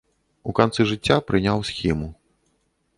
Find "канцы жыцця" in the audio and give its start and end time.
0.59-1.17